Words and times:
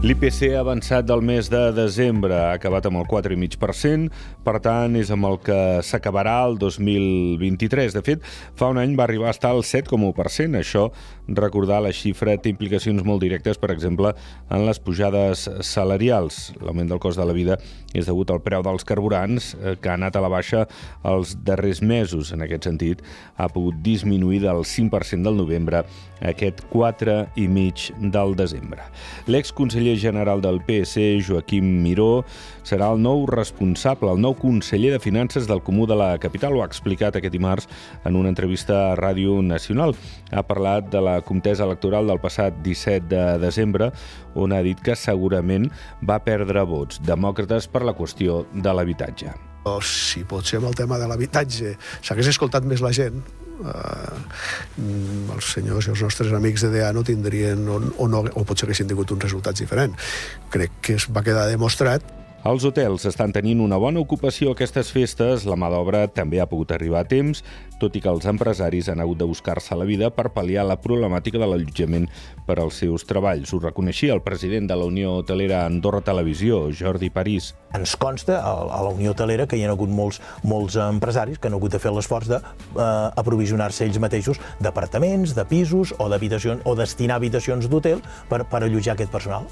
L'IPC 0.00 0.54
avançat 0.56 1.04
del 1.04 1.20
mes 1.20 1.50
de 1.52 1.58
desembre, 1.76 2.32
ha 2.32 2.54
acabat 2.56 2.86
amb 2.88 3.02
el 3.02 3.04
4,5%, 3.04 4.06
per 4.46 4.54
tant, 4.64 4.94
és 4.96 5.10
amb 5.12 5.28
el 5.28 5.34
que 5.44 5.58
s'acabarà 5.84 6.38
el 6.46 6.56
2023. 6.56 7.92
De 7.92 8.00
fet, 8.06 8.24
fa 8.56 8.70
un 8.72 8.80
any 8.80 8.94
va 8.96 9.04
arribar 9.04 9.28
a 9.28 9.34
estar 9.36 9.50
al 9.52 9.60
7,1%. 9.60 10.56
Això, 10.56 10.86
recordar 11.28 11.82
la 11.84 11.92
xifra, 11.92 12.38
té 12.40 12.48
implicacions 12.48 13.04
molt 13.04 13.20
directes, 13.20 13.60
per 13.60 13.74
exemple, 13.74 14.14
en 14.48 14.64
les 14.64 14.80
pujades 14.80 15.44
salarials. 15.68 16.54
L'augment 16.64 16.88
del 16.88 17.02
cost 17.04 17.20
de 17.20 17.28
la 17.28 17.36
vida 17.36 17.60
és 17.92 18.08
degut 18.08 18.32
al 18.32 18.40
preu 18.40 18.64
dels 18.64 18.88
carburants, 18.88 19.52
eh, 19.60 19.76
que 19.76 19.92
ha 19.92 19.98
anat 20.00 20.16
a 20.16 20.24
la 20.24 20.32
baixa 20.32 20.64
els 21.04 21.36
darrers 21.44 21.84
mesos. 21.84 22.32
En 22.32 22.40
aquest 22.40 22.70
sentit, 22.70 23.04
ha 23.36 23.50
pogut 23.52 23.84
disminuir 23.84 24.40
del 24.46 24.64
5% 24.64 25.28
del 25.28 25.36
novembre 25.36 25.84
a 25.84 26.32
aquest 26.32 26.64
4,5% 26.72 28.10
del 28.16 28.36
desembre. 28.36 28.88
L'exconseller 29.28 29.89
conseller 29.90 29.98
general 29.98 30.40
del 30.40 30.60
PSC, 30.60 31.20
Joaquim 31.26 31.82
Miró, 31.82 32.24
serà 32.62 32.90
el 32.92 33.00
nou 33.02 33.26
responsable, 33.26 34.10
el 34.12 34.20
nou 34.20 34.34
conseller 34.38 34.92
de 34.92 35.00
Finances 35.00 35.46
del 35.48 35.62
Comú 35.62 35.86
de 35.86 35.96
la 35.96 36.18
Capital. 36.18 36.54
Ho 36.54 36.62
ha 36.62 36.68
explicat 36.68 37.16
aquest 37.16 37.32
dimarts 37.32 37.68
en 38.04 38.16
una 38.16 38.28
entrevista 38.28 38.92
a 38.92 38.96
Ràdio 38.96 39.40
Nacional. 39.42 39.94
Ha 40.30 40.42
parlat 40.46 40.90
de 40.90 41.00
la 41.00 41.20
contesa 41.22 41.64
electoral 41.64 42.06
del 42.06 42.20
passat 42.20 42.54
17 42.62 43.08
de 43.08 43.38
desembre, 43.42 43.90
on 44.34 44.52
ha 44.52 44.62
dit 44.62 44.78
que 44.78 44.94
segurament 44.94 45.70
va 46.06 46.20
perdre 46.22 46.62
vots 46.64 47.00
demòcrates 47.02 47.66
per 47.68 47.82
la 47.82 47.96
qüestió 47.96 48.44
de 48.54 48.74
l'habitatge. 48.74 49.34
O 49.64 49.80
si 49.82 50.24
potser 50.24 50.60
amb 50.60 50.70
el 50.70 50.78
tema 50.78 50.98
de 50.98 51.08
l'habitatge 51.08 51.76
s'hagués 52.00 52.30
escoltat 52.30 52.64
més 52.64 52.80
la 52.80 52.94
gent, 52.96 53.20
eh, 53.64 55.34
els 55.34 55.50
senyors 55.56 55.88
i 55.88 55.94
els 55.94 56.04
nostres 56.06 56.32
amics 56.36 56.66
de 56.66 56.72
DEA 56.76 56.92
no 56.96 57.04
tindrien 57.06 57.66
o, 57.68 57.80
o, 57.96 58.08
no, 58.10 58.24
o 58.24 58.46
potser 58.48 58.68
haguessin 58.68 58.90
tingut 58.90 59.12
uns 59.14 59.26
resultats 59.28 59.62
diferents. 59.62 60.14
Crec 60.52 60.80
que 60.84 60.98
es 61.00 61.08
va 61.10 61.24
quedar 61.26 61.48
demostrat 61.50 62.19
els 62.40 62.64
hotels 62.64 63.04
estan 63.04 63.34
tenint 63.36 63.58
una 63.60 63.76
bona 63.76 64.00
ocupació 64.00 64.54
aquestes 64.54 64.88
festes, 64.94 65.42
la 65.44 65.58
mà 65.60 65.68
d'obra 65.68 66.06
també 66.08 66.38
ha 66.40 66.46
pogut 66.48 66.70
arribar 66.72 67.02
a 67.02 67.08
temps, 67.08 67.42
tot 67.80 67.96
i 67.96 68.00
que 68.00 68.08
els 68.08 68.24
empresaris 68.30 68.88
han 68.88 69.00
hagut 69.04 69.18
de 69.20 69.26
buscar-se 69.28 69.76
la 69.76 69.84
vida 69.84 70.08
per 70.08 70.30
pal·liar 70.32 70.64
la 70.64 70.78
problemàtica 70.80 71.36
de 71.40 71.48
l'allotjament 71.50 72.06
per 72.46 72.56
als 72.62 72.78
seus 72.80 73.04
treballs. 73.04 73.52
Ho 73.52 73.60
reconeixia 73.60 74.14
el 74.16 74.22
president 74.24 74.70
de 74.70 74.78
la 74.80 74.86
Unió 74.88 75.18
Hotelera 75.18 75.66
Andorra 75.66 76.00
Televisió, 76.00 76.62
Jordi 76.72 77.10
París. 77.12 77.50
Ens 77.76 77.92
consta 78.00 78.40
a 78.40 78.54
la 78.86 78.88
Unió 78.88 79.12
Hotelera 79.12 79.46
que 79.46 79.60
hi 79.60 79.66
ha 79.66 79.74
hagut 79.74 79.92
molts, 79.92 80.22
molts 80.42 80.78
empresaris 80.80 81.38
que 81.38 81.50
han 81.50 81.58
hagut 81.58 81.76
de 81.76 81.82
fer 81.82 81.92
l'esforç 81.92 82.30
d'aprovisionar-se 82.32 83.84
eh, 83.84 83.90
ells 83.90 84.00
mateixos 84.00 84.40
d'apartaments, 84.64 85.36
de 85.36 85.44
pisos 85.44 85.92
o 85.98 86.08
d'habitacions 86.08 86.64
o 86.64 86.74
destinar 86.78 87.20
habitacions 87.20 87.68
d'hotel 87.68 88.00
per, 88.32 88.46
per 88.48 88.64
allotjar 88.64 88.96
aquest 88.96 89.12
personal 89.12 89.44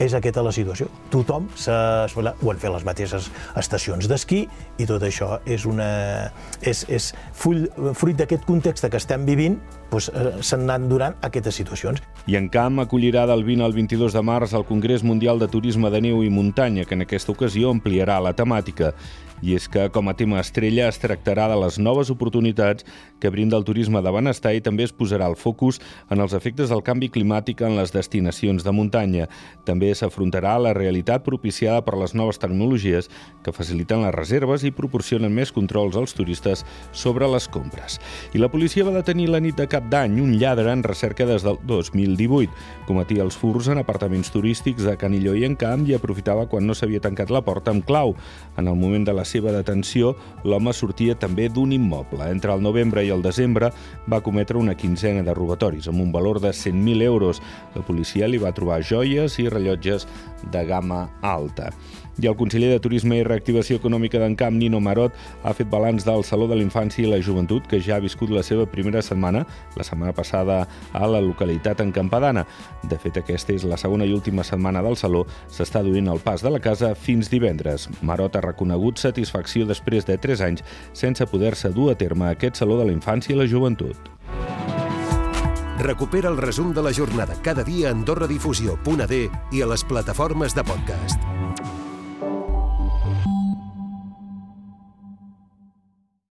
és 0.00 0.14
aquesta 0.16 0.42
la 0.44 0.52
situació. 0.54 0.88
Tothom 1.12 1.50
s'ha... 1.60 1.76
ho 2.08 2.50
han 2.50 2.60
fet 2.62 2.72
les 2.72 2.86
mateixes 2.88 3.28
estacions 3.60 4.08
d'esquí 4.08 4.46
i 4.80 4.88
tot 4.88 5.04
això 5.06 5.36
és 5.44 5.66
una... 5.68 5.90
és, 6.60 6.86
és 6.88 7.12
full, 7.36 7.66
fruit 7.98 8.16
d'aquest 8.16 8.48
context 8.48 8.88
que 8.88 9.00
estem 9.00 9.28
vivint, 9.28 9.60
doncs, 9.90 10.10
s'han 10.46 10.66
anat 10.68 10.88
donant 10.90 11.16
aquestes 11.26 11.58
situacions. 11.60 12.02
I 12.30 12.36
en 12.38 12.50
camp 12.52 12.80
acollirà 12.82 13.26
del 13.30 13.44
20 13.44 13.66
al 13.66 13.74
22 13.76 14.14
de 14.16 14.22
març 14.22 14.54
el 14.54 14.66
Congrés 14.68 15.02
Mundial 15.02 15.40
de 15.40 15.48
Turisme 15.48 15.90
de 15.90 16.00
Neu 16.00 16.22
i 16.24 16.30
Muntanya, 16.30 16.84
que 16.84 16.94
en 16.94 17.06
aquesta 17.06 17.32
ocasió 17.32 17.72
ampliarà 17.74 18.20
la 18.22 18.36
temàtica 18.36 18.94
i 19.42 19.54
és 19.56 19.66
que 19.72 19.88
com 19.92 20.08
a 20.08 20.14
tema 20.16 20.40
estrella 20.40 20.88
es 20.88 21.00
tractarà 21.00 21.48
de 21.50 21.56
les 21.60 21.78
noves 21.80 22.10
oportunitats 22.12 22.84
que 23.20 23.30
brinda 23.32 23.56
el 23.56 23.64
turisme 23.64 24.02
de 24.04 24.12
benestar 24.12 24.52
i 24.56 24.62
també 24.64 24.84
es 24.86 24.94
posarà 24.96 25.28
el 25.30 25.36
focus 25.36 25.80
en 26.10 26.20
els 26.20 26.34
efectes 26.36 26.70
del 26.72 26.84
canvi 26.84 27.10
climàtic 27.12 27.62
en 27.64 27.76
les 27.78 27.92
destinacions 27.92 28.64
de 28.64 28.72
muntanya. 28.72 29.28
També 29.64 29.92
s'afrontarà 29.94 30.56
la 30.60 30.74
realitat 30.76 31.24
propiciada 31.24 31.80
per 31.84 31.96
les 32.00 32.14
noves 32.14 32.40
tecnologies 32.40 33.10
que 33.44 33.54
faciliten 33.56 34.04
les 34.04 34.14
reserves 34.14 34.64
i 34.64 34.74
proporcionen 34.74 35.32
més 35.34 35.52
controls 35.52 35.96
als 35.96 36.14
turistes 36.16 36.64
sobre 36.92 37.28
les 37.28 37.48
compres. 37.48 38.00
I 38.34 38.42
la 38.42 38.50
policia 38.52 38.84
va 38.84 38.96
detenir 38.96 39.30
la 39.30 39.40
nit 39.40 39.56
de 39.56 39.68
cap 39.70 39.79
d'any 39.90 40.18
un 40.20 40.34
lladre 40.38 40.72
en 40.72 40.82
recerca 40.84 41.24
des 41.26 41.44
del 41.46 41.56
2018. 41.66 42.52
Cometia 42.86 43.24
els 43.24 43.36
furs 43.38 43.70
en 43.72 43.80
apartaments 43.80 44.32
turístics 44.34 44.84
de 44.84 44.96
Canilló 45.00 45.32
i 45.38 45.46
Encamp 45.48 45.86
i 45.88 45.94
aprofitava 45.96 46.44
quan 46.50 46.66
no 46.66 46.76
s'havia 46.76 47.00
tancat 47.00 47.30
la 47.30 47.40
porta 47.46 47.72
amb 47.72 47.86
clau. 47.86 48.14
En 48.58 48.68
el 48.68 48.76
moment 48.76 49.06
de 49.06 49.14
la 49.16 49.24
seva 49.24 49.54
detenció, 49.54 50.16
l'home 50.44 50.74
sortia 50.76 51.14
també 51.14 51.48
d'un 51.48 51.72
immoble. 51.72 52.28
Entre 52.28 52.52
el 52.52 52.60
novembre 52.62 53.06
i 53.06 53.14
el 53.14 53.22
desembre 53.22 53.72
va 54.10 54.20
cometre 54.20 54.58
una 54.58 54.76
quinzena 54.76 55.24
de 55.24 55.34
robatoris 55.34 55.88
amb 55.88 56.02
un 56.04 56.12
valor 56.12 56.40
de 56.40 56.50
100.000 56.50 57.02
euros. 57.06 57.40
La 57.74 57.86
policia 57.86 58.28
li 58.28 58.38
va 58.38 58.52
trobar 58.52 58.82
joies 58.82 59.38
i 59.38 59.48
rellotges 59.48 60.08
de 60.52 60.64
gamma 60.66 61.08
alta. 61.22 61.70
I 62.20 62.26
el 62.28 62.36
conseller 62.36 62.68
de 62.68 62.80
Turisme 62.84 63.16
i 63.16 63.24
Reactivació 63.24 63.78
Econòmica 63.78 64.18
d'Encamp, 64.20 64.58
Nino 64.60 64.76
Marot, 64.84 65.14
ha 65.40 65.54
fet 65.56 65.70
balanç 65.72 66.04
del 66.04 66.20
Saló 66.28 66.44
de 66.50 66.58
la 66.58 66.64
Infància 66.66 67.06
i 67.06 67.08
la 67.08 67.20
Joventut, 67.24 67.64
que 67.70 67.80
ja 67.80 67.96
ha 67.96 68.04
viscut 68.04 68.28
la 68.34 68.42
seva 68.44 68.66
primera 68.68 69.00
setmana, 69.00 69.46
la 69.76 69.86
setmana 69.86 70.12
passada 70.16 70.62
a 70.92 71.06
la 71.06 71.20
localitat 71.20 71.80
encampadana. 71.84 72.46
De 72.82 72.98
fet, 72.98 73.20
aquesta 73.20 73.54
és 73.54 73.66
la 73.68 73.78
segona 73.80 74.06
i 74.08 74.14
última 74.14 74.44
setmana 74.46 74.82
del 74.82 74.96
Saló. 74.96 75.26
S'està 75.50 75.84
duint 75.86 76.08
el 76.10 76.22
pas 76.24 76.42
de 76.42 76.50
la 76.50 76.60
casa 76.60 76.94
fins 76.94 77.30
divendres. 77.30 77.88
Marot 78.02 78.36
ha 78.36 78.44
reconegut 78.44 78.98
satisfacció 78.98 79.66
després 79.66 80.06
de 80.08 80.18
3 80.18 80.46
anys 80.46 80.64
sense 80.92 81.26
poder-se 81.26 81.70
dur 81.74 81.90
a 81.92 81.98
terme 81.98 82.30
aquest 82.30 82.60
Saló 82.60 82.78
de 82.80 82.88
la 82.88 82.96
Infància 82.96 83.34
i 83.34 83.38
la 83.38 83.48
Joventut. 83.50 84.10
Recupera 85.80 86.28
el 86.28 86.36
resum 86.36 86.74
de 86.74 86.82
la 86.84 86.92
jornada 86.92 87.34
cada 87.42 87.64
dia 87.64 87.88
a 87.88 87.94
AndorraDifusió.d 87.96 89.20
i 89.52 89.62
a 89.62 89.70
les 89.72 89.84
plataformes 89.84 90.54
de 90.54 90.64
podcast. 90.64 91.30